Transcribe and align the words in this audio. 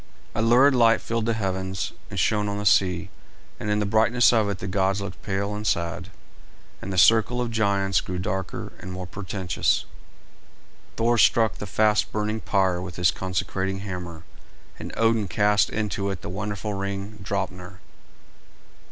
A 0.33 0.41
lurid 0.41 0.73
light 0.73 0.99
filled 0.99 1.27
the 1.27 1.35
heavens 1.35 1.93
and 2.09 2.17
shone 2.19 2.49
on 2.49 2.57
the 2.57 2.65
sea, 2.65 3.11
and 3.59 3.69
in 3.69 3.77
the 3.77 3.85
brightness 3.85 4.33
of 4.33 4.49
it 4.49 4.57
the 4.57 4.65
gods 4.65 4.99
looked 4.99 5.21
pale 5.21 5.53
and 5.53 5.67
sad, 5.67 6.09
and 6.81 6.91
the 6.91 6.97
circle 6.97 7.39
of 7.39 7.51
giants 7.51 8.01
grew 8.01 8.17
darker 8.17 8.73
and 8.79 8.91
more 8.91 9.05
portentous. 9.05 9.85
Thor 10.95 11.19
struck 11.19 11.57
the 11.59 11.67
fast 11.67 12.11
burning 12.11 12.39
pyre 12.39 12.81
with 12.81 12.95
his 12.95 13.11
consecrating 13.11 13.81
hammer, 13.81 14.23
and 14.79 14.91
Odin 14.97 15.27
cast 15.27 15.69
into 15.69 16.09
it 16.09 16.23
the 16.23 16.29
wonderful 16.29 16.73
ring 16.73 17.19
Draupner. 17.21 17.79